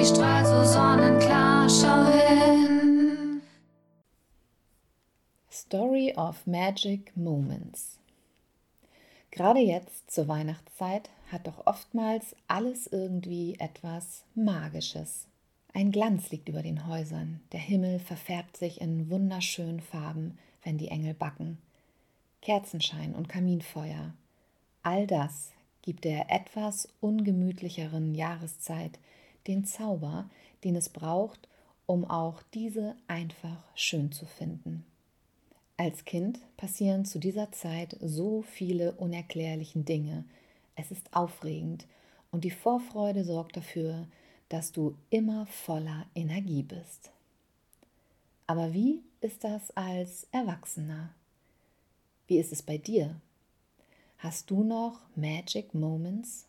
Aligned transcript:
sie 0.00 0.14
strahlt 0.14 0.46
so 0.46 0.64
sonnenklar, 0.64 1.68
schau 1.68 2.04
hin. 2.06 3.42
Story 5.50 6.14
of 6.16 6.46
Magic 6.46 7.14
Moments. 7.16 7.98
Gerade 9.30 9.60
jetzt 9.60 10.10
zur 10.10 10.26
Weihnachtszeit 10.28 11.10
hat 11.30 11.46
doch 11.46 11.66
oftmals 11.66 12.34
alles 12.48 12.86
irgendwie 12.86 13.56
etwas 13.58 14.24
Magisches. 14.34 15.26
Ein 15.72 15.92
Glanz 15.92 16.30
liegt 16.30 16.48
über 16.48 16.62
den 16.62 16.86
Häusern, 16.86 17.40
der 17.52 17.60
Himmel 17.60 18.00
verfärbt 18.00 18.56
sich 18.56 18.80
in 18.80 19.10
wunderschönen 19.10 19.80
Farben, 19.80 20.38
wenn 20.64 20.78
die 20.78 20.88
Engel 20.88 21.14
backen. 21.14 21.58
Kerzenschein 22.42 23.14
und 23.14 23.28
Kaminfeuer, 23.28 24.14
all 24.82 25.06
das 25.06 25.52
gibt 25.82 26.04
der 26.04 26.30
etwas 26.30 26.88
ungemütlicheren 27.00 28.14
Jahreszeit 28.14 28.98
den 29.46 29.64
Zauber, 29.64 30.28
den 30.64 30.76
es 30.76 30.88
braucht, 30.88 31.48
um 31.86 32.04
auch 32.04 32.42
diese 32.54 32.96
einfach 33.08 33.62
schön 33.74 34.12
zu 34.12 34.26
finden. 34.26 34.84
Als 35.76 36.04
Kind 36.04 36.38
passieren 36.56 37.04
zu 37.04 37.18
dieser 37.18 37.52
Zeit 37.52 37.96
so 38.00 38.42
viele 38.42 38.92
unerklärliche 38.92 39.78
Dinge. 39.78 40.24
Es 40.76 40.90
ist 40.90 41.14
aufregend 41.14 41.86
und 42.30 42.44
die 42.44 42.50
Vorfreude 42.50 43.24
sorgt 43.24 43.56
dafür, 43.56 44.06
dass 44.50 44.72
du 44.72 44.96
immer 45.08 45.46
voller 45.46 46.06
Energie 46.14 46.62
bist. 46.62 47.10
Aber 48.46 48.72
wie 48.74 49.02
ist 49.20 49.44
das 49.44 49.70
als 49.76 50.26
Erwachsener? 50.32 51.14
Wie 52.26 52.38
ist 52.38 52.52
es 52.52 52.62
bei 52.62 52.78
dir? 52.78 53.20
Hast 54.18 54.50
du 54.50 54.62
noch 54.62 55.00
Magic 55.16 55.72
Moments? 55.72 56.46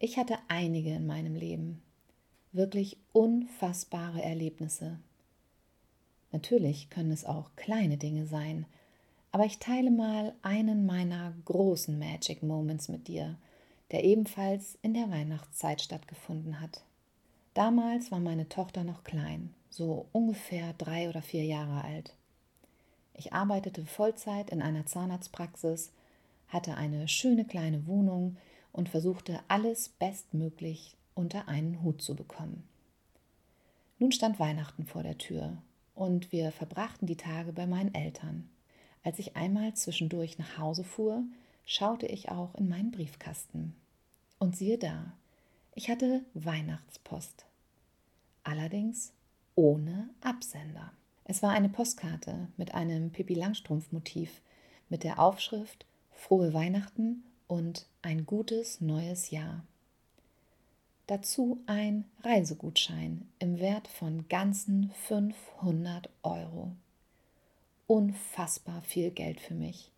Ich 0.00 0.16
hatte 0.16 0.38
einige 0.48 0.90
in 0.90 1.06
meinem 1.06 1.36
Leben. 1.36 1.80
Wirklich 2.54 2.98
unfassbare 3.12 4.20
Erlebnisse. 4.20 4.98
Natürlich 6.32 6.90
können 6.90 7.10
es 7.10 7.24
auch 7.24 7.50
kleine 7.56 7.96
Dinge 7.96 8.26
sein, 8.26 8.66
aber 9.30 9.46
ich 9.46 9.58
teile 9.58 9.90
mal 9.90 10.34
einen 10.42 10.84
meiner 10.84 11.32
großen 11.46 11.98
Magic 11.98 12.42
Moments 12.42 12.90
mit 12.90 13.08
dir, 13.08 13.38
der 13.90 14.04
ebenfalls 14.04 14.78
in 14.82 14.92
der 14.92 15.10
Weihnachtszeit 15.10 15.80
stattgefunden 15.80 16.60
hat. 16.60 16.84
Damals 17.54 18.10
war 18.10 18.20
meine 18.20 18.50
Tochter 18.50 18.84
noch 18.84 19.02
klein, 19.02 19.54
so 19.70 20.04
ungefähr 20.12 20.74
drei 20.74 21.08
oder 21.08 21.22
vier 21.22 21.44
Jahre 21.44 21.84
alt. 21.84 22.14
Ich 23.14 23.32
arbeitete 23.32 23.86
Vollzeit 23.86 24.50
in 24.50 24.60
einer 24.60 24.84
Zahnarztpraxis, 24.84 25.90
hatte 26.48 26.76
eine 26.76 27.08
schöne 27.08 27.46
kleine 27.46 27.86
Wohnung 27.86 28.36
und 28.72 28.90
versuchte 28.90 29.40
alles 29.48 29.88
bestmöglich 29.88 30.98
unter 31.14 31.48
einen 31.48 31.82
Hut 31.82 32.02
zu 32.02 32.14
bekommen. 32.14 32.64
Nun 33.98 34.12
stand 34.12 34.38
Weihnachten 34.38 34.84
vor 34.84 35.02
der 35.02 35.18
Tür 35.18 35.58
und 35.94 36.32
wir 36.32 36.52
verbrachten 36.52 37.06
die 37.06 37.16
Tage 37.16 37.52
bei 37.52 37.66
meinen 37.66 37.94
Eltern. 37.94 38.48
Als 39.04 39.18
ich 39.18 39.36
einmal 39.36 39.74
zwischendurch 39.74 40.38
nach 40.38 40.58
Hause 40.58 40.84
fuhr, 40.84 41.24
schaute 41.64 42.06
ich 42.06 42.30
auch 42.30 42.54
in 42.54 42.68
meinen 42.68 42.90
Briefkasten. 42.90 43.74
Und 44.38 44.56
siehe 44.56 44.78
da, 44.78 45.12
ich 45.74 45.88
hatte 45.88 46.24
Weihnachtspost. 46.34 47.46
Allerdings 48.44 49.12
ohne 49.54 50.10
Absender. 50.20 50.92
Es 51.24 51.42
war 51.42 51.50
eine 51.50 51.68
Postkarte 51.68 52.48
mit 52.56 52.74
einem 52.74 53.10
Pippi 53.10 53.34
Langstrumpf 53.34 53.92
Motiv 53.92 54.40
mit 54.88 55.04
der 55.04 55.18
Aufschrift 55.20 55.86
Frohe 56.10 56.52
Weihnachten 56.52 57.24
und 57.46 57.86
ein 58.02 58.26
gutes 58.26 58.80
neues 58.80 59.30
Jahr. 59.30 59.64
Dazu 61.06 61.60
ein 61.66 62.04
Reisegutschein 62.22 63.26
im 63.38 63.58
Wert 63.58 63.88
von 63.88 64.28
ganzen 64.28 64.90
500 65.02 66.08
Euro. 66.22 66.70
Unfassbar 67.86 68.82
viel 68.82 69.10
Geld 69.10 69.40
für 69.40 69.54
mich. 69.54 69.90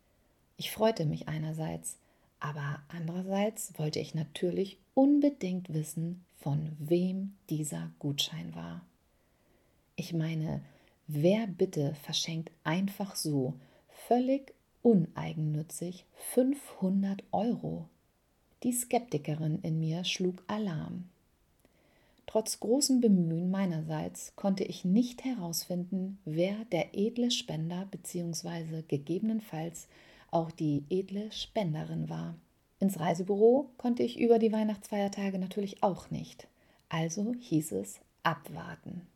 Ich 0.56 0.70
freute 0.70 1.04
mich 1.04 1.28
einerseits, 1.28 1.98
aber 2.40 2.82
andererseits 2.88 3.78
wollte 3.78 4.00
ich 4.00 4.14
natürlich 4.14 4.78
unbedingt 4.94 5.72
wissen, 5.72 6.24
von 6.40 6.72
wem 6.78 7.34
dieser 7.50 7.90
Gutschein 7.98 8.54
war. 8.54 8.82
Ich 9.96 10.12
meine, 10.12 10.62
wer 11.06 11.46
bitte 11.46 11.94
verschenkt 12.02 12.50
einfach 12.64 13.14
so, 13.14 13.54
völlig 14.08 14.52
uneigennützig 14.82 16.04
500 16.32 17.22
Euro? 17.30 17.88
Die 18.64 18.72
Skeptikerin 18.72 19.58
in 19.60 19.78
mir 19.78 20.04
schlug 20.04 20.42
Alarm. 20.46 21.04
Trotz 22.24 22.60
großem 22.60 23.02
Bemühen 23.02 23.50
meinerseits 23.50 24.32
konnte 24.36 24.64
ich 24.64 24.86
nicht 24.86 25.22
herausfinden, 25.22 26.18
wer 26.24 26.64
der 26.72 26.94
edle 26.94 27.30
Spender 27.30 27.86
bzw. 27.90 28.82
gegebenenfalls 28.88 29.86
auch 30.30 30.50
die 30.50 30.82
edle 30.88 31.30
Spenderin 31.30 32.08
war. 32.08 32.36
Ins 32.80 32.98
Reisebüro 32.98 33.68
konnte 33.76 34.02
ich 34.02 34.18
über 34.18 34.38
die 34.38 34.50
Weihnachtsfeiertage 34.52 35.38
natürlich 35.38 35.82
auch 35.82 36.10
nicht. 36.10 36.48
Also 36.88 37.34
hieß 37.38 37.72
es 37.72 38.00
abwarten. 38.22 39.06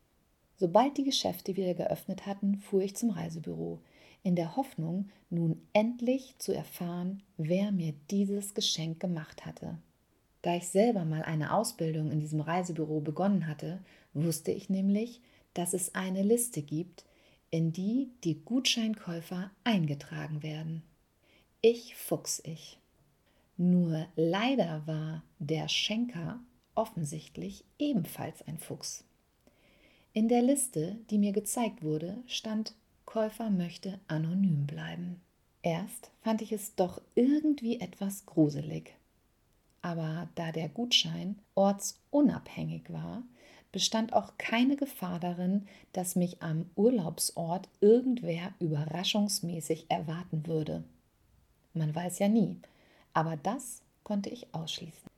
Sobald 0.57 0.95
die 0.99 1.05
Geschäfte 1.05 1.55
wieder 1.55 1.73
geöffnet 1.73 2.27
hatten, 2.27 2.59
fuhr 2.59 2.83
ich 2.83 2.95
zum 2.95 3.09
Reisebüro, 3.09 3.79
in 4.23 4.35
der 4.35 4.55
Hoffnung, 4.55 5.09
nun 5.29 5.61
endlich 5.73 6.35
zu 6.39 6.53
erfahren, 6.53 7.23
wer 7.37 7.71
mir 7.71 7.93
dieses 8.11 8.53
Geschenk 8.53 8.99
gemacht 8.99 9.45
hatte. 9.45 9.77
Da 10.41 10.55
ich 10.55 10.67
selber 10.69 11.05
mal 11.05 11.23
eine 11.23 11.53
Ausbildung 11.53 12.11
in 12.11 12.19
diesem 12.19 12.41
Reisebüro 12.41 13.01
begonnen 13.01 13.47
hatte, 13.47 13.79
wusste 14.13 14.51
ich 14.51 14.69
nämlich, 14.69 15.21
dass 15.53 15.73
es 15.73 15.95
eine 15.95 16.23
Liste 16.23 16.61
gibt, 16.61 17.05
in 17.51 17.71
die 17.71 18.09
die 18.23 18.39
Gutscheinkäufer 18.43 19.51
eingetragen 19.63 20.43
werden. 20.43 20.83
Ich 21.61 21.95
fuchs 21.95 22.41
ich. 22.45 22.77
Nur 23.57 24.07
leider 24.15 24.83
war 24.85 25.23
der 25.39 25.67
Schenker 25.67 26.39
offensichtlich 26.75 27.65
ebenfalls 27.77 28.41
ein 28.47 28.57
Fuchs. 28.57 29.03
In 30.13 30.29
der 30.29 30.41
Liste, 30.41 30.97
die 31.09 31.17
mir 31.17 31.33
gezeigt 31.33 31.83
wurde, 31.83 32.17
stand 32.25 32.73
Käufer 33.09 33.49
möchte 33.49 33.99
anonym 34.07 34.67
bleiben. 34.67 35.19
Erst 35.63 36.11
fand 36.21 36.43
ich 36.43 36.51
es 36.51 36.75
doch 36.75 37.01
irgendwie 37.15 37.79
etwas 37.79 38.27
gruselig. 38.27 38.93
Aber 39.81 40.29
da 40.35 40.51
der 40.51 40.69
Gutschein 40.69 41.39
ortsunabhängig 41.55 42.93
war, 42.93 43.23
bestand 43.71 44.13
auch 44.13 44.33
keine 44.37 44.75
Gefahr 44.75 45.19
darin, 45.19 45.67
dass 45.91 46.15
mich 46.15 46.43
am 46.43 46.69
Urlaubsort 46.75 47.67
irgendwer 47.81 48.53
überraschungsmäßig 48.59 49.89
erwarten 49.89 50.45
würde. 50.45 50.83
Man 51.73 51.95
weiß 51.95 52.19
ja 52.19 52.27
nie, 52.27 52.57
aber 53.13 53.37
das 53.37 53.81
konnte 54.03 54.29
ich 54.29 54.53
ausschließen. 54.53 55.09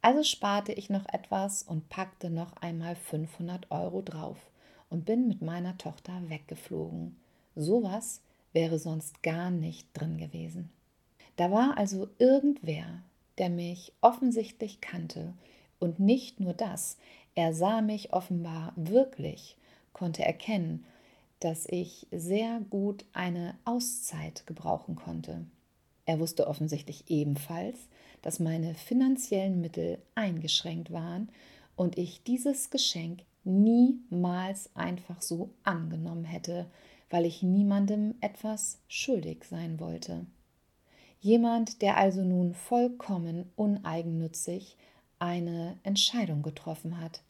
Also 0.00 0.22
sparte 0.22 0.72
ich 0.72 0.88
noch 0.88 1.06
etwas 1.12 1.62
und 1.62 1.90
packte 1.90 2.30
noch 2.30 2.56
einmal 2.62 2.96
500 2.96 3.70
Euro 3.70 4.00
drauf 4.00 4.38
und 4.88 5.04
bin 5.04 5.28
mit 5.28 5.42
meiner 5.42 5.76
Tochter 5.76 6.30
weggeflogen, 6.30 7.14
Sowas 7.56 8.20
wäre 8.52 8.78
sonst 8.78 9.22
gar 9.22 9.50
nicht 9.50 9.88
drin 9.94 10.18
gewesen. 10.18 10.70
Da 11.36 11.50
war 11.50 11.76
also 11.76 12.08
irgendwer, 12.18 13.02
der 13.38 13.50
mich 13.50 13.92
offensichtlich 14.00 14.80
kannte 14.80 15.34
und 15.78 15.98
nicht 15.98 16.40
nur 16.40 16.54
das, 16.54 16.96
er 17.34 17.52
sah 17.52 17.82
mich 17.82 18.12
offenbar 18.12 18.72
wirklich, 18.76 19.56
konnte 19.92 20.24
erkennen, 20.24 20.84
dass 21.40 21.66
ich 21.66 22.06
sehr 22.10 22.60
gut 22.70 23.04
eine 23.12 23.54
Auszeit 23.64 24.46
gebrauchen 24.46 24.96
konnte. 24.96 25.44
Er 26.06 26.20
wusste 26.20 26.46
offensichtlich 26.46 27.04
ebenfalls, 27.08 27.76
dass 28.22 28.40
meine 28.40 28.74
finanziellen 28.74 29.60
Mittel 29.60 29.98
eingeschränkt 30.14 30.92
waren 30.92 31.28
und 31.74 31.98
ich 31.98 32.22
dieses 32.22 32.70
Geschenk 32.70 33.22
niemals 33.44 34.70
einfach 34.74 35.20
so 35.20 35.50
angenommen 35.62 36.24
hätte, 36.24 36.66
weil 37.10 37.24
ich 37.24 37.42
niemandem 37.42 38.14
etwas 38.20 38.78
schuldig 38.88 39.44
sein 39.48 39.78
wollte. 39.80 40.26
Jemand, 41.20 41.82
der 41.82 41.96
also 41.96 42.22
nun 42.22 42.54
vollkommen 42.54 43.50
uneigennützig 43.56 44.76
eine 45.18 45.78
Entscheidung 45.82 46.42
getroffen 46.42 47.00
hat, 47.00 47.22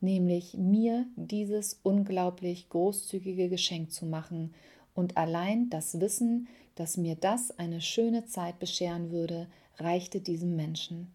nämlich 0.00 0.54
mir 0.54 1.06
dieses 1.16 1.80
unglaublich 1.82 2.68
großzügige 2.68 3.48
Geschenk 3.48 3.92
zu 3.92 4.06
machen 4.06 4.54
und 4.94 5.16
allein 5.16 5.70
das 5.70 6.00
Wissen, 6.00 6.48
dass 6.74 6.96
mir 6.96 7.16
das 7.16 7.58
eine 7.58 7.80
schöne 7.80 8.26
Zeit 8.26 8.58
bescheren 8.58 9.10
würde, 9.10 9.46
reichte 9.78 10.20
diesem 10.20 10.56
Menschen. 10.56 11.12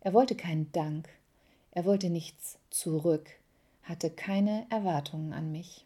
Er 0.00 0.12
wollte 0.12 0.34
keinen 0.34 0.70
Dank, 0.72 1.08
er 1.70 1.84
wollte 1.84 2.10
nichts 2.10 2.58
zurück, 2.70 3.30
hatte 3.82 4.10
keine 4.10 4.66
Erwartungen 4.70 5.32
an 5.32 5.52
mich. 5.52 5.84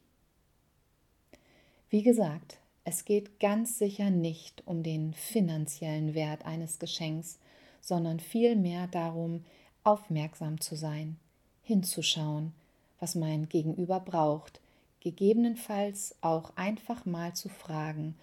Wie 1.90 2.02
gesagt, 2.02 2.58
Es 2.84 3.04
geht 3.04 3.38
ganz 3.38 3.78
sicher 3.78 4.08
nicht 4.08 4.62
um 4.66 4.82
den 4.82 5.12
finanziellen 5.12 6.14
Wert 6.14 6.46
eines 6.46 6.78
Geschenks, 6.78 7.38
sondern 7.82 8.18
vielmehr 8.18 8.86
darum, 8.86 9.44
aufmerksam 9.84 10.58
zu 10.58 10.74
sein, 10.74 11.18
hinzuschauen, 11.62 12.54
was 12.98 13.14
mein 13.14 13.50
Gegenüber 13.50 14.00
braucht, 14.00 14.62
gegebenenfalls 15.00 16.14
auch 16.22 16.56
einfach 16.56 17.04
mal 17.04 17.34
zu 17.34 17.50
fragen 17.50 18.14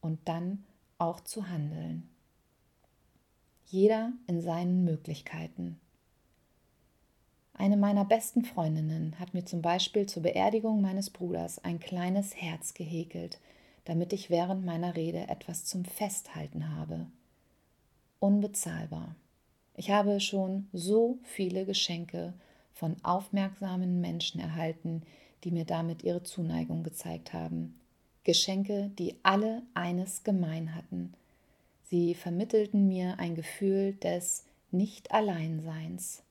und 0.00 0.18
dann 0.24 0.64
auch 0.96 1.20
zu 1.20 1.50
handeln. 1.50 2.08
Jeder 3.66 4.12
in 4.26 4.40
seinen 4.40 4.84
Möglichkeiten. 4.84 5.78
Eine 7.56 7.76
meiner 7.76 8.04
besten 8.04 8.44
Freundinnen 8.44 9.18
hat 9.20 9.32
mir 9.32 9.44
zum 9.44 9.62
Beispiel 9.62 10.06
zur 10.06 10.22
Beerdigung 10.24 10.80
meines 10.80 11.10
Bruders 11.10 11.62
ein 11.64 11.78
kleines 11.78 12.34
Herz 12.34 12.74
gehäkelt, 12.74 13.38
damit 13.84 14.12
ich 14.12 14.28
während 14.28 14.64
meiner 14.64 14.96
Rede 14.96 15.28
etwas 15.28 15.64
zum 15.64 15.84
Festhalten 15.84 16.76
habe. 16.76 17.06
Unbezahlbar. 18.18 19.14
Ich 19.76 19.90
habe 19.90 20.20
schon 20.20 20.68
so 20.72 21.18
viele 21.22 21.64
Geschenke 21.64 22.34
von 22.72 22.96
aufmerksamen 23.04 24.00
Menschen 24.00 24.40
erhalten, 24.40 25.02
die 25.44 25.52
mir 25.52 25.64
damit 25.64 26.02
ihre 26.02 26.24
Zuneigung 26.24 26.82
gezeigt 26.82 27.32
haben. 27.32 27.78
Geschenke, 28.24 28.90
die 28.98 29.16
alle 29.22 29.62
eines 29.74 30.24
gemein 30.24 30.74
hatten. 30.74 31.14
Sie 31.84 32.14
vermittelten 32.14 32.88
mir 32.88 33.18
ein 33.18 33.36
Gefühl 33.36 33.92
des 33.94 34.44
Nicht-Alleinseins. 34.72 36.22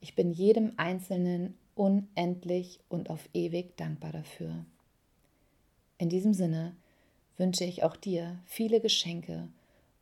Ich 0.00 0.14
bin 0.14 0.30
jedem 0.30 0.72
Einzelnen 0.76 1.54
unendlich 1.74 2.80
und 2.88 3.10
auf 3.10 3.28
ewig 3.32 3.76
dankbar 3.76 4.12
dafür. 4.12 4.64
In 5.98 6.08
diesem 6.08 6.34
Sinne 6.34 6.76
wünsche 7.36 7.64
ich 7.64 7.82
auch 7.82 7.96
dir 7.96 8.38
viele 8.44 8.80
Geschenke 8.80 9.48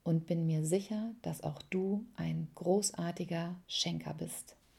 und 0.04 0.26
bin 0.26 0.46
mir 0.46 0.64
sicher, 0.64 1.12
dass 1.22 1.42
auch 1.42 1.62
du 1.70 2.04
ein 2.16 2.48
großartiger 2.54 3.56
Schenker 3.66 4.14
bist. 4.14 4.56